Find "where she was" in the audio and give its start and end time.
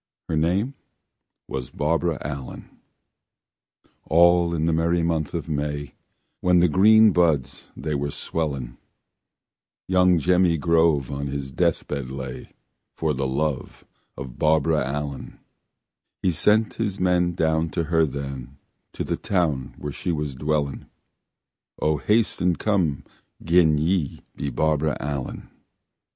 19.77-20.33